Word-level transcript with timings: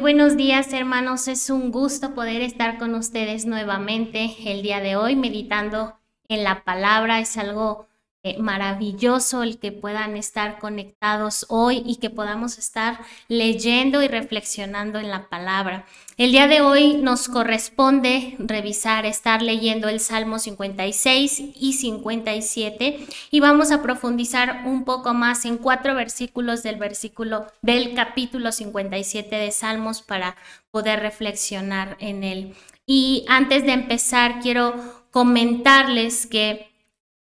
Buenos 0.00 0.36
días 0.36 0.72
hermanos, 0.72 1.26
es 1.26 1.50
un 1.50 1.72
gusto 1.72 2.14
poder 2.14 2.40
estar 2.40 2.78
con 2.78 2.94
ustedes 2.94 3.46
nuevamente 3.46 4.36
el 4.46 4.62
día 4.62 4.80
de 4.80 4.94
hoy 4.94 5.16
meditando 5.16 5.98
en 6.28 6.44
la 6.44 6.62
palabra. 6.62 7.18
Es 7.18 7.36
algo 7.36 7.88
eh, 8.24 8.36
maravilloso 8.38 9.44
el 9.44 9.58
que 9.58 9.70
puedan 9.70 10.16
estar 10.16 10.58
conectados 10.58 11.46
hoy 11.48 11.84
y 11.86 11.96
que 11.96 12.10
podamos 12.10 12.58
estar 12.58 12.98
leyendo 13.28 14.02
y 14.02 14.08
reflexionando 14.08 14.98
en 14.98 15.08
la 15.08 15.28
palabra. 15.28 15.86
El 16.16 16.32
día 16.32 16.48
de 16.48 16.60
hoy 16.60 16.94
nos 16.94 17.28
corresponde 17.28 18.34
revisar, 18.40 19.06
estar 19.06 19.40
leyendo 19.40 19.88
el 19.88 20.00
Salmo 20.00 20.40
56 20.40 21.42
y 21.54 21.74
57 21.74 23.06
y 23.30 23.38
vamos 23.38 23.70
a 23.70 23.82
profundizar 23.82 24.62
un 24.66 24.84
poco 24.84 25.14
más 25.14 25.44
en 25.44 25.56
cuatro 25.56 25.94
versículos 25.94 26.64
del 26.64 26.74
versículo 26.74 27.46
del 27.62 27.94
capítulo 27.94 28.50
57 28.50 29.36
de 29.36 29.52
Salmos 29.52 30.02
para 30.02 30.36
poder 30.72 30.98
reflexionar 30.98 31.96
en 32.00 32.24
él. 32.24 32.56
Y 32.84 33.24
antes 33.28 33.64
de 33.64 33.72
empezar, 33.74 34.40
quiero 34.40 34.74
comentarles 35.12 36.26
que 36.26 36.68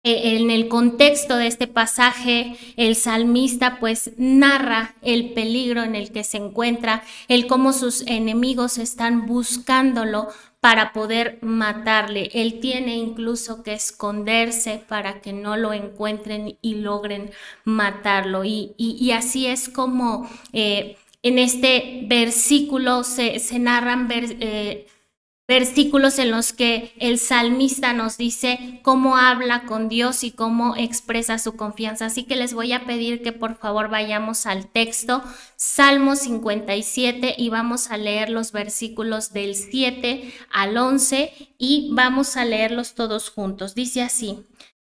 en 0.04 0.50
el 0.50 0.68
contexto 0.68 1.38
de 1.38 1.48
este 1.48 1.68
pasaje, 1.68 2.58
el 2.76 2.96
salmista 2.96 3.80
pues 3.80 4.12
narra 4.18 4.96
el 5.02 5.34
peligro 5.34 5.84
en 5.84 5.96
el 5.96 6.12
que 6.12 6.24
se 6.24 6.38
encuentra, 6.38 7.04
el 7.28 7.46
cómo 7.46 7.72
sus 7.72 8.02
enemigos 8.08 8.80
están 8.80 9.28
buscándolo 9.28 10.30
para 10.60 10.94
poder 10.94 11.40
matarle. 11.42 12.30
Él 12.34 12.60
tiene 12.60 12.96
incluso 12.96 13.64
que 13.64 13.74
esconderse 13.74 14.82
para 14.88 15.20
que 15.20 15.34
no 15.34 15.58
lo 15.58 15.74
encuentren 15.74 16.58
y 16.62 16.76
logren 16.76 17.32
matarlo. 17.64 18.44
Y, 18.44 19.12
así 19.12 19.48
es 19.48 19.70
como 19.70 20.30
eh, 20.54 20.98
en 21.24 21.40
este 21.40 22.04
versículo 22.08 23.04
se, 23.04 23.40
narran 23.60 24.08
eh, 24.12 24.88
versículos 25.52 26.18
en 26.18 26.32
los 26.32 26.54
que 26.54 26.94
el 26.98 27.20
salmista 27.20 27.92
nos 27.92 28.16
dice 28.16 28.80
cómo 28.84 29.18
habla 29.18 29.66
con 29.66 29.90
Dios 29.90 30.24
y 30.24 30.32
cómo 30.32 30.78
expresa 30.78 31.40
su 31.40 31.58
confianza. 31.58 32.06
Así 32.06 32.24
que 32.24 32.38
les 32.38 32.54
voy 32.54 32.72
a 32.72 32.86
pedir 32.86 33.22
que 33.22 33.34
por 33.34 33.58
favor 33.58 33.90
vayamos 33.90 34.46
al 34.46 34.68
texto, 34.68 35.22
Salmo 35.58 36.16
57, 36.16 37.36
y 37.38 37.50
vamos 37.50 37.92
a 37.92 37.98
leer 37.98 38.30
los 38.30 38.54
versículos 38.54 39.34
del 39.34 39.56
7 39.56 40.34
al 40.54 40.78
11 40.78 41.34
y 41.58 41.90
vamos 41.92 42.38
a 42.38 42.46
leerlos 42.46 42.96
todos 42.96 43.30
juntos. 43.30 43.76
Dice 43.76 44.04
así, 44.04 44.46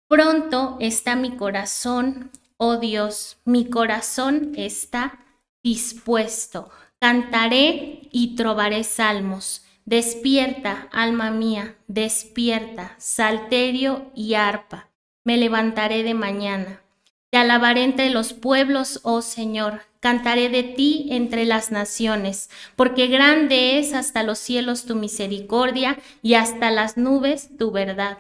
pronto 0.08 0.78
está 0.80 1.18
mi 1.18 1.36
corazón, 1.36 2.32
oh 2.56 2.78
Dios, 2.78 3.40
mi 3.44 3.70
corazón 3.70 4.54
está 4.56 5.20
dispuesto. 5.62 6.70
Cantaré 7.02 8.08
y 8.10 8.38
trovaré 8.38 8.86
salmos 8.86 9.65
Despierta, 9.88 10.90
alma 10.92 11.30
mía, 11.30 11.76
despierta, 11.88 12.96
salterio 12.98 14.12
y 14.16 14.34
arpa. 14.34 14.90
Me 15.24 15.38
levantaré 15.38 16.02
de 16.02 16.16
mañana. 16.16 16.82
Te 17.30 17.38
alabaré 17.38 17.84
entre 17.84 18.10
los 18.10 18.34
pueblos, 18.34 19.00
oh 19.04 19.22
Señor. 19.22 19.82
Cantaré 20.00 20.50
de 20.50 20.64
ti 20.64 21.10
entre 21.12 21.46
las 21.46 21.72
naciones, 21.72 22.50
porque 22.76 23.06
grande 23.06 23.78
es 23.78 23.94
hasta 23.94 24.24
los 24.24 24.40
cielos 24.40 24.86
tu 24.86 24.96
misericordia 24.96 26.00
y 26.24 26.34
hasta 26.34 26.72
las 26.72 26.98
nubes 26.98 27.56
tu 27.56 27.70
verdad. 27.70 28.18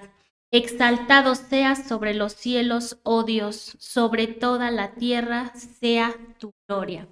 Exaltado 0.51 1.33
seas 1.33 1.87
sobre 1.87 2.13
los 2.13 2.33
cielos, 2.33 2.99
oh 3.01 3.23
Dios, 3.23 3.75
sobre 3.79 4.27
toda 4.27 4.69
la 4.69 4.93
tierra 4.93 5.51
sea 5.79 6.13
tu 6.37 6.53
gloria. 6.67 7.07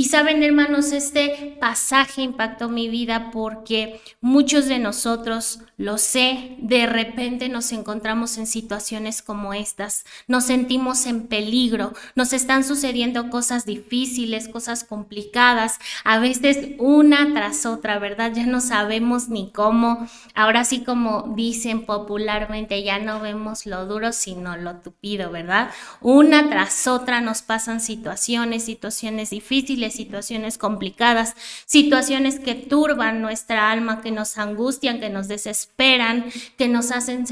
Y 0.00 0.06
saben, 0.06 0.42
hermanos, 0.42 0.92
este 0.92 1.58
pasaje 1.60 2.22
impactó 2.22 2.70
mi 2.70 2.88
vida 2.88 3.30
porque 3.30 4.00
muchos 4.22 4.64
de 4.64 4.78
nosotros, 4.78 5.58
lo 5.76 5.98
sé, 5.98 6.56
de 6.56 6.86
repente 6.86 7.50
nos 7.50 7.70
encontramos 7.70 8.38
en 8.38 8.46
situaciones 8.46 9.20
como 9.20 9.52
estas, 9.52 10.06
nos 10.26 10.44
sentimos 10.44 11.04
en 11.04 11.26
peligro, 11.26 11.92
nos 12.14 12.32
están 12.32 12.64
sucediendo 12.64 13.28
cosas 13.28 13.66
difíciles, 13.66 14.48
cosas 14.48 14.84
complicadas, 14.84 15.78
a 16.02 16.18
veces 16.18 16.76
una 16.78 17.34
tras 17.34 17.66
otra, 17.66 17.98
¿verdad? 17.98 18.32
Ya 18.34 18.46
no 18.46 18.62
sabemos 18.62 19.28
ni 19.28 19.52
cómo. 19.52 20.08
Ahora 20.34 20.64
sí, 20.64 20.82
como 20.82 21.34
dicen 21.36 21.84
popularmente, 21.84 22.82
ya 22.82 23.00
no 23.00 23.20
vemos 23.20 23.66
lo 23.66 23.84
duro, 23.84 24.12
sino 24.12 24.56
lo 24.56 24.76
tupido, 24.76 25.30
¿verdad? 25.30 25.70
Una 26.00 26.48
tras 26.48 26.86
otra 26.86 27.20
nos 27.20 27.42
pasan 27.42 27.82
situaciones, 27.82 28.64
situaciones 28.64 29.28
difíciles 29.28 29.89
situaciones 29.90 30.58
complicadas, 30.58 31.34
situaciones 31.66 32.38
que 32.38 32.54
turban 32.54 33.20
nuestra 33.20 33.70
alma, 33.70 34.00
que 34.00 34.10
nos 34.10 34.38
angustian, 34.38 35.00
que 35.00 35.10
nos 35.10 35.28
desesperan, 35.28 36.30
que 36.56 36.68
nos 36.68 36.90
hacen 36.90 37.26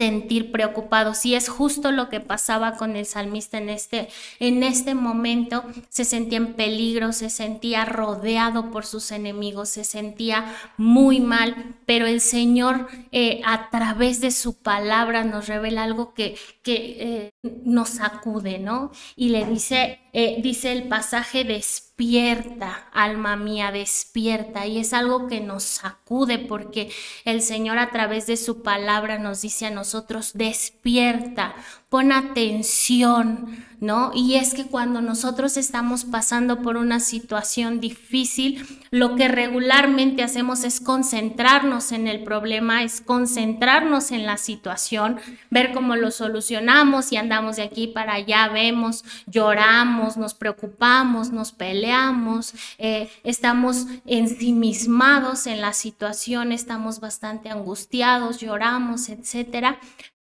sentir 0.00 0.52
preocupados. 0.52 1.26
Y 1.26 1.34
es 1.34 1.48
justo 1.48 1.90
lo 1.90 2.08
que 2.08 2.20
pasaba 2.20 2.76
con 2.76 2.94
el 2.94 3.04
salmista 3.04 3.58
en 3.58 3.68
este, 3.68 4.08
en 4.38 4.62
este 4.62 4.94
momento. 4.94 5.64
Se 5.88 6.04
sentía 6.04 6.38
en 6.38 6.54
peligro, 6.54 7.12
se 7.12 7.30
sentía 7.30 7.84
rodeado 7.84 8.70
por 8.70 8.86
sus 8.86 9.10
enemigos, 9.10 9.70
se 9.70 9.82
sentía 9.84 10.54
muy 10.76 11.20
mal, 11.20 11.74
pero 11.84 12.06
el 12.06 12.20
Señor 12.20 12.86
eh, 13.10 13.40
a 13.44 13.70
través 13.70 14.20
de 14.20 14.30
su 14.30 14.54
palabra 14.54 15.24
nos 15.24 15.48
revela 15.48 15.82
algo 15.82 16.14
que, 16.14 16.36
que 16.62 16.96
eh, 17.00 17.30
nos 17.64 17.90
sacude, 17.90 18.58
¿no? 18.58 18.90
Y 19.16 19.28
le 19.30 19.44
dice, 19.44 20.00
eh, 20.12 20.38
dice 20.42 20.72
el 20.72 20.88
pasaje, 20.88 21.44
despierta, 21.44 22.88
alma 22.92 23.36
mía, 23.36 23.70
despierta. 23.70 24.66
Y 24.66 24.78
es 24.78 24.92
algo 24.92 25.26
que 25.26 25.40
nos 25.40 25.64
sacude 25.64 26.38
porque 26.38 26.90
el 27.24 27.42
Señor 27.42 27.78
a 27.78 27.90
través 27.90 28.26
de 28.26 28.36
su 28.36 28.62
palabra 28.62 29.18
nos 29.18 29.42
dice 29.42 29.66
a 29.66 29.70
nosotros, 29.70 30.32
despierta, 30.34 31.54
pon 31.88 32.12
atención, 32.12 33.64
¿no? 33.80 34.10
Y 34.14 34.34
es 34.34 34.54
que 34.54 34.66
cuando 34.66 35.00
nosotros 35.00 35.56
estamos 35.56 36.04
pasando 36.04 36.62
por 36.62 36.76
una 36.76 37.00
situación 37.00 37.80
difícil, 37.80 38.66
lo 38.90 39.14
que 39.16 39.28
regularmente 39.28 40.22
hacemos 40.22 40.64
es 40.64 40.80
concentrarnos 40.80 41.92
en 41.92 42.08
el 42.08 42.24
problema, 42.24 42.82
es 42.82 43.00
concentrarnos 43.00 44.10
en 44.10 44.26
la 44.26 44.36
situación, 44.36 45.20
ver 45.50 45.72
cómo 45.72 45.96
lo 45.96 46.10
solucionamos 46.10 47.12
y 47.12 47.16
andamos 47.16 47.56
de 47.56 47.62
aquí 47.62 47.86
para 47.86 48.14
allá, 48.14 48.48
vemos, 48.48 49.04
lloramos, 49.26 50.16
nos 50.16 50.34
preocupamos, 50.34 51.30
nos 51.30 51.52
peleamos, 51.52 52.54
eh, 52.78 53.10
estamos 53.22 53.86
ensimismados 54.06 55.46
en 55.46 55.60
la 55.60 55.72
situación, 55.72 56.52
estamos 56.52 57.00
bastante 57.00 57.50
angustiados, 57.50 58.38
lloramos, 58.40 59.08
etcétera 59.08 59.78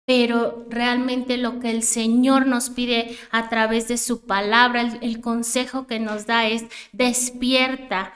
pero 0.10 0.66
realmente 0.72 1.38
lo 1.38 1.60
que 1.60 1.70
el 1.70 1.84
Señor 1.84 2.48
nos 2.48 2.72
pide 2.72 3.16
a 3.30 3.48
través 3.48 3.88
de 3.88 4.00
su 4.00 4.26
palabra, 4.26 4.98
el, 5.02 5.22
consejo 5.22 5.86
que 5.86 6.00
nos 6.00 6.26
da 6.26 6.48
es 6.48 6.66
despierta, 6.92 8.16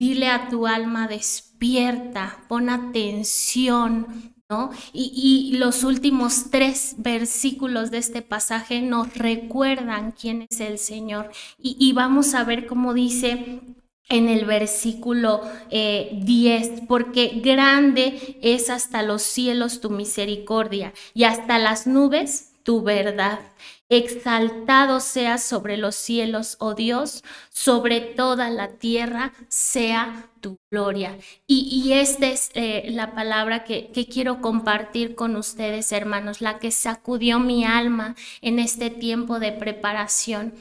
dile 0.00 0.28
a 0.28 0.48
tu 0.48 0.66
alma 0.66 1.08
despierta, 1.08 2.38
pon 2.48 2.70
atención, 2.70 4.34
¿no? 4.48 4.70
Y, 4.94 5.52
los 5.58 5.84
últimos 5.84 6.50
tres 6.50 6.94
versículos 6.96 7.90
de 7.90 7.98
este 7.98 8.22
pasaje 8.22 8.80
nos 8.80 9.14
recuerdan 9.14 10.12
quién 10.12 10.46
es 10.48 10.60
el 10.60 10.78
Señor 10.78 11.30
y, 11.58 11.92
vamos 11.92 12.32
a 12.32 12.44
ver 12.44 12.66
cómo 12.66 12.94
dice 12.94 13.60
en 14.08 14.28
el 14.28 14.44
versículo 14.44 15.42
10, 15.70 15.70
eh, 15.70 16.84
porque 16.86 17.40
grande 17.42 18.38
es 18.42 18.70
hasta 18.70 19.02
los 19.02 19.22
cielos 19.22 19.80
tu 19.80 19.90
misericordia 19.90 20.92
y 21.14 21.24
hasta 21.24 21.58
las 21.58 21.86
nubes 21.86 22.52
tu 22.62 22.82
verdad. 22.82 23.40
Exaltado 23.88 24.98
sea 24.98 25.38
sobre 25.38 25.76
los 25.76 25.94
cielos, 25.94 26.56
oh 26.58 26.74
Dios, 26.74 27.22
sobre 27.50 28.00
toda 28.00 28.50
la 28.50 28.72
tierra 28.72 29.32
sea 29.48 30.28
tu 30.40 30.56
gloria. 30.72 31.16
Y, 31.46 31.92
esta 31.92 32.26
es 32.26 32.50
eh, 32.54 32.88
la 32.90 33.14
palabra 33.14 33.62
que, 33.62 33.92
que 33.92 34.06
quiero 34.06 34.40
compartir 34.40 35.14
con 35.14 35.36
ustedes, 35.36 35.92
hermanos, 35.92 36.40
la 36.40 36.58
que 36.58 36.72
sacudió 36.72 37.38
mi 37.38 37.64
alma 37.64 38.16
en 38.42 38.58
este 38.58 38.90
tiempo 38.90 39.38
de 39.38 39.52
preparación 39.52 40.52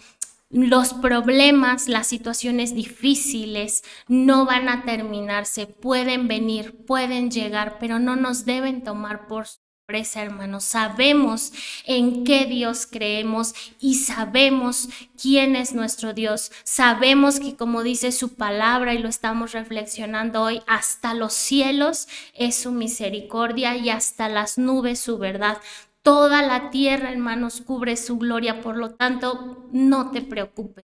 los 0.55 0.93
problemas, 0.93 1.89
las 1.89 2.07
situaciones 2.07 2.73
difíciles 2.73 3.83
no 4.07 4.45
van 4.45 4.69
a 4.69 4.85
terminarse, 4.85 5.67
pueden 5.67 6.29
venir, 6.29 6.85
pueden 6.85 7.29
llegar, 7.29 7.75
pero 7.77 7.99
no 7.99 8.15
nos 8.15 8.45
deben 8.45 8.81
tomar 8.81 9.27
por 9.27 9.47
sorpresa, 9.47 10.23
hermanos. 10.23 10.63
Sabemos 10.63 11.51
en 11.85 12.23
qué 12.23 12.45
Dios 12.45 12.87
creemos 12.89 13.53
y 13.81 13.95
sabemos 13.95 14.87
quién 15.21 15.57
es 15.57 15.73
nuestro 15.73 16.13
Dios. 16.13 16.53
Sabemos 16.63 17.41
que 17.41 17.57
como 17.57 17.83
dice 17.83 18.13
su 18.13 18.35
palabra 18.35 18.93
y 18.93 18.99
lo 18.99 19.09
estamos 19.09 19.51
reflexionando 19.51 20.41
hoy, 20.41 20.61
hasta 20.67 21.13
los 21.13 21.33
cielos 21.33 22.07
es 22.33 22.55
su 22.55 22.71
misericordia 22.71 23.75
y 23.75 23.89
hasta 23.89 24.29
las 24.29 24.57
nubes 24.57 25.01
su 25.01 25.17
verdad. 25.17 25.57
Toda 26.05 26.43
la 26.43 26.69
tierra, 26.69 27.11
hermanos, 27.11 27.61
cubre 27.61 27.97
su 27.97 28.19
gloria, 28.19 28.61
por 28.61 28.77
lo 28.77 28.91
tanto, 28.91 29.67
no 29.71 30.11
te 30.11 30.21
preocupes. 30.21 30.85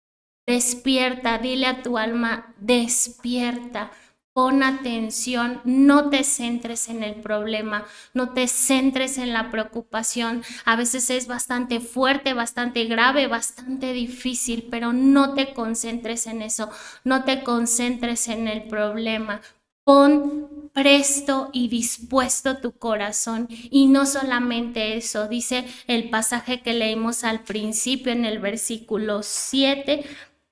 despierta, 0.47 1.39
dile 1.39 1.67
a 1.67 1.83
tu 1.83 1.99
alma, 1.99 2.55
despierta. 2.61 3.91
Pon 4.35 4.63
atención, 4.63 5.61
no 5.65 6.11
te 6.11 6.25
centres 6.25 6.89
en 6.89 7.03
el 7.03 7.17
problema, 7.17 7.87
no 8.15 8.35
te 8.35 8.49
centres 8.49 9.19
en 9.19 9.33
la 9.33 9.51
preocupación. 9.51 10.45
A 10.65 10.77
veces 10.77 11.11
es 11.11 11.27
bastante 11.29 11.81
fuerte, 11.81 12.35
bastante 12.35 12.85
grave, 12.87 13.29
bastante 13.29 13.93
difícil, 13.93 14.69
pero 14.71 14.93
no 14.93 15.35
te 15.35 15.55
concentres 15.55 16.29
en 16.29 16.43
eso, 16.43 16.71
no 17.05 17.25
te 17.25 17.45
concentres 17.45 18.29
en 18.29 18.49
el 18.49 18.65
problema. 18.69 19.41
Pon 19.85 20.54
presto 20.75 21.49
y 21.55 21.69
dispuesto 21.69 22.59
tu 22.59 22.73
corazón. 22.73 23.49
Y 23.49 23.87
no 23.87 24.05
solamente 24.05 24.99
eso, 24.99 25.29
dice 25.29 25.65
el 25.87 26.11
pasaje 26.11 26.61
que 26.61 26.75
leímos 26.75 27.25
al 27.25 27.41
principio 27.45 28.13
en 28.13 28.27
el 28.27 28.41
versículo 28.41 29.23
7, 29.23 30.05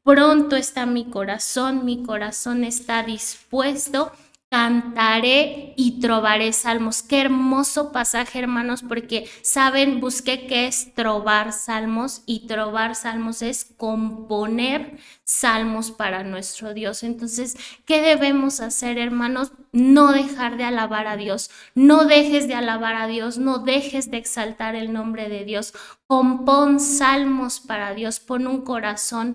Pronto 0.04 0.56
está 0.56 0.84
mi 0.84 1.04
corazón, 1.04 1.84
mi 1.84 2.02
corazón 2.02 2.64
está 2.64 3.04
dispuesto. 3.04 4.10
Cantaré 4.52 5.72
y 5.78 5.98
trobaré 5.98 6.52
salmos. 6.52 7.02
Qué 7.02 7.22
hermoso 7.22 7.90
pasaje, 7.90 8.38
hermanos, 8.38 8.84
porque 8.86 9.26
saben, 9.40 9.98
busqué 9.98 10.46
qué 10.46 10.66
es 10.66 10.94
trobar 10.94 11.54
salmos 11.54 12.22
y 12.26 12.46
trobar 12.46 12.94
salmos 12.94 13.40
es 13.40 13.64
componer 13.64 14.98
salmos 15.24 15.90
para 15.90 16.22
nuestro 16.22 16.74
Dios. 16.74 17.02
Entonces, 17.02 17.56
¿qué 17.86 18.02
debemos 18.02 18.60
hacer, 18.60 18.98
hermanos? 18.98 19.52
No 19.72 20.12
dejar 20.12 20.58
de 20.58 20.64
alabar 20.64 21.06
a 21.06 21.16
Dios. 21.16 21.50
No 21.74 22.04
dejes 22.04 22.46
de 22.46 22.54
alabar 22.54 22.96
a 22.96 23.06
Dios. 23.06 23.38
No 23.38 23.60
dejes 23.60 24.10
de 24.10 24.18
exaltar 24.18 24.74
el 24.74 24.92
nombre 24.92 25.30
de 25.30 25.46
Dios. 25.46 25.72
Compón 26.06 26.78
salmos 26.78 27.58
para 27.58 27.94
Dios. 27.94 28.20
Pon 28.20 28.46
un 28.46 28.60
corazón 28.60 29.34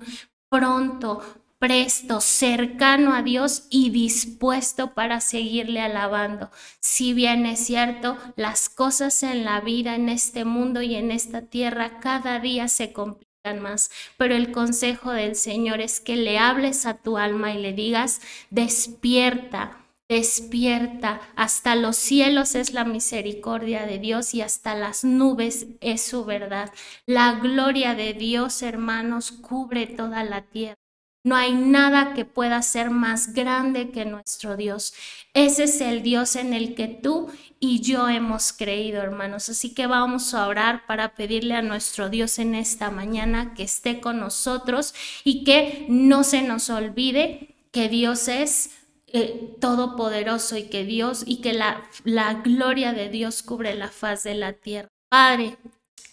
pronto, 0.50 1.22
presto, 1.60 2.22
cercano 2.22 3.14
a 3.14 3.24
Dios 3.24 3.68
y 3.70 3.90
dispuesto 3.90 4.94
para 4.94 5.22
seguirle 5.22 5.82
alabando. 5.82 6.52
Si 6.80 7.14
bien 7.14 7.46
es 7.46 7.66
cierto, 7.66 8.18
las 8.36 8.70
cosas 8.70 9.24
en 9.24 9.44
la 9.44 9.62
vida, 9.62 9.96
en 9.96 10.10
este 10.10 10.46
mundo 10.46 10.82
y 10.82 10.96
en 10.96 11.12
esta 11.12 11.42
tierra 11.42 12.00
cada 12.00 12.40
día 12.40 12.68
se 12.68 12.94
complican 12.94 13.60
más, 13.62 13.90
pero 14.18 14.36
el 14.36 14.52
consejo 14.52 15.12
del 15.12 15.36
Señor 15.36 15.82
es 15.82 16.00
que 16.00 16.16
le 16.16 16.38
hables 16.38 16.86
a 16.86 16.96
tu 17.02 17.18
alma 17.18 17.54
y 17.54 17.62
le 17.62 17.74
digas, 17.74 18.22
despierta. 18.50 19.84
Despierta, 20.10 21.20
hasta 21.36 21.76
los 21.76 21.98
cielos 21.98 22.56
es 22.56 22.72
la 22.72 22.86
misericordia 22.86 23.86
de 23.86 24.00
Dios 24.00 24.34
y 24.34 24.42
hasta 24.42 24.74
las 24.74 25.04
nubes 25.04 25.68
es 25.82 26.02
su 26.02 26.24
verdad. 26.24 26.72
La 27.06 27.34
gloria 27.42 27.94
de 27.94 28.14
Dios, 28.14 28.62
hermanos, 28.62 29.34
cubre 29.34 29.86
toda 29.86 30.24
la 30.24 30.44
tierra. 30.44 30.87
No 31.28 31.36
hay 31.36 31.52
nada 31.52 32.14
que 32.14 32.24
pueda 32.24 32.62
ser 32.62 32.90
más 32.90 33.34
grande 33.34 33.92
que 33.92 34.06
nuestro 34.06 34.56
Dios. 34.56 34.94
Ese 35.34 35.66
es 35.66 35.82
el 35.82 36.02
Dios 36.02 36.38
en 36.38 36.54
el 36.54 36.74
que 36.74 36.88
tú 36.88 37.30
y 37.60 37.82
yo 37.82 38.08
hemos 38.08 38.54
creído, 38.54 39.02
hermanos. 39.02 39.50
Así 39.50 39.74
que 39.74 39.88
vamos 39.88 40.34
a 40.34 40.48
orar 40.48 40.86
para 40.86 41.16
pedirle 41.16 41.56
a 41.56 41.62
nuestro 41.62 42.08
Dios 42.08 42.40
en 42.40 42.56
esta 42.56 42.92
mañana 42.92 43.54
que 43.56 43.64
esté 43.64 44.00
con 44.00 44.22
nosotros 44.22 44.96
y 45.26 45.44
que 45.44 45.86
no 45.90 46.24
se 46.24 46.44
nos 46.44 46.70
olvide 46.70 47.58
que 47.74 47.90
Dios 47.90 48.30
es 48.30 48.70
eh, 49.08 49.54
todopoderoso 49.60 50.56
y 50.56 50.70
que 50.70 50.86
Dios 50.86 51.26
y 51.28 51.42
que 51.42 51.52
la, 51.52 51.82
la 52.06 52.36
gloria 52.36 52.94
de 52.94 53.10
Dios 53.10 53.44
cubre 53.44 53.76
la 53.76 53.90
faz 53.90 54.24
de 54.24 54.36
la 54.36 54.54
tierra. 54.54 54.88
Padre, 55.10 55.58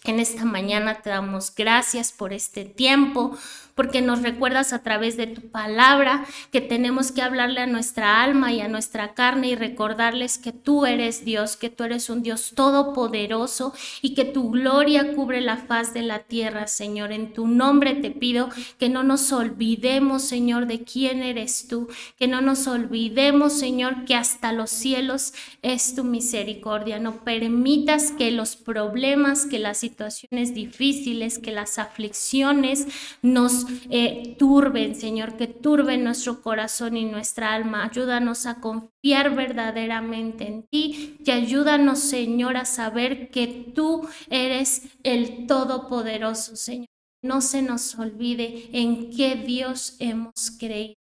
en 0.05 0.19
esta 0.19 0.45
mañana 0.45 1.01
te 1.01 1.09
damos 1.09 1.53
gracias 1.55 2.11
por 2.11 2.31
este 2.31 2.63
tiempo, 2.63 3.35
porque 3.75 4.01
nos 4.01 4.21
recuerdas 4.21 4.71
a 4.71 4.81
través 4.81 5.17
de 5.17 5.27
tu 5.27 5.49
palabra 5.49 6.25
que 6.51 6.61
tenemos 6.61 7.11
que 7.11 7.21
hablarle 7.21 7.59
a 7.59 7.67
nuestra 7.67 8.23
alma 8.23 8.53
y 8.53 8.61
a 8.61 8.69
nuestra 8.69 9.13
carne 9.13 9.49
y 9.49 9.55
recordarles 9.55 10.37
que 10.37 10.53
tú 10.53 10.85
eres 10.85 11.25
Dios, 11.25 11.57
que 11.57 11.69
tú 11.69 11.83
eres 11.83 12.09
un 12.09 12.23
Dios 12.23 12.53
todopoderoso 12.55 13.73
y 14.01 14.15
que 14.15 14.23
tu 14.23 14.51
gloria 14.51 15.13
cubre 15.13 15.41
la 15.41 15.57
faz 15.57 15.93
de 15.93 16.01
la 16.01 16.19
tierra, 16.19 16.67
Señor. 16.67 17.11
En 17.11 17.33
tu 17.33 17.47
nombre 17.47 17.95
te 17.95 18.11
pido 18.11 18.49
que 18.79 18.87
no 18.87 19.03
nos 19.03 19.31
olvidemos, 19.33 20.23
Señor, 20.23 20.67
de 20.67 20.83
quién 20.83 21.21
eres 21.21 21.67
tú, 21.67 21.89
que 22.17 22.29
no 22.29 22.39
nos 22.39 22.67
olvidemos, 22.67 23.53
Señor, 23.53 24.05
que 24.05 24.15
hasta 24.15 24.53
los 24.53 24.69
cielos 24.69 25.33
es 25.61 25.95
tu 25.95 26.05
misericordia. 26.05 26.97
No 26.99 27.25
permitas 27.25 28.13
que 28.13 28.31
los 28.31 28.55
problemas, 28.55 29.45
que 29.45 29.59
las 29.59 29.77
situaciones 29.79 30.53
difíciles, 30.53 31.39
que 31.39 31.51
las 31.51 31.77
aflicciones 31.77 32.87
nos 33.21 33.64
eh, 33.89 34.35
turben, 34.37 34.95
Señor, 34.95 35.37
que 35.37 35.47
turben 35.47 36.03
nuestro 36.03 36.41
corazón 36.41 36.97
y 36.97 37.05
nuestra 37.05 37.53
alma. 37.53 37.85
Ayúdanos 37.85 38.45
a 38.45 38.61
confiar 38.61 39.35
verdaderamente 39.35 40.47
en 40.47 40.63
ti 40.67 41.17
y 41.23 41.31
ayúdanos, 41.31 41.99
Señor, 41.99 42.57
a 42.57 42.65
saber 42.65 43.29
que 43.29 43.47
tú 43.75 44.07
eres 44.29 44.83
el 45.03 45.47
Todopoderoso, 45.47 46.55
Señor. 46.55 46.87
No 47.23 47.41
se 47.41 47.61
nos 47.61 47.95
olvide 47.95 48.69
en 48.71 49.09
qué 49.15 49.35
Dios 49.35 49.95
hemos 49.99 50.51
creído. 50.59 50.95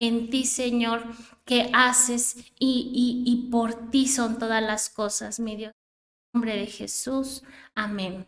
En 0.00 0.30
ti, 0.30 0.44
Señor, 0.44 1.04
que 1.44 1.70
haces 1.72 2.36
y, 2.58 2.90
y, 2.94 3.30
y 3.30 3.50
por 3.50 3.90
ti 3.90 4.08
son 4.08 4.38
todas 4.38 4.62
las 4.62 4.90
cosas, 4.90 5.40
mi 5.40 5.56
Dios. 5.56 5.72
En 6.34 6.40
nombre 6.40 6.56
de 6.56 6.66
Jesús. 6.66 7.42
Amén. 7.74 8.24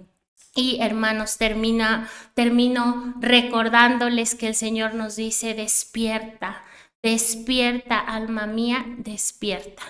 Y 0.54 0.78
hermanos, 0.80 1.38
termina, 1.38 2.10
termino 2.34 3.14
recordándoles 3.20 4.34
que 4.34 4.48
el 4.48 4.54
Señor 4.54 4.94
nos 4.94 5.16
dice, 5.16 5.54
despierta, 5.54 6.64
despierta, 7.02 7.98
alma 7.98 8.46
mía, 8.46 8.84
despierta. 8.98 9.82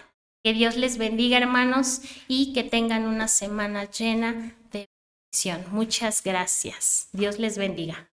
Que 0.45 0.53
Dios 0.53 0.77
les 0.77 0.99
bendiga, 0.99 1.39
hermanos, 1.39 2.03
y 2.29 2.53
que 2.53 2.65
tengan 2.65 3.07
una 3.07 3.29
semana 3.29 3.91
llena 3.91 4.55
de 4.73 4.89
bendición. 5.33 5.65
Muchas 5.73 6.23
gracias. 6.23 7.09
Dios 7.13 7.39
les 7.39 7.59
bendiga. 7.59 8.08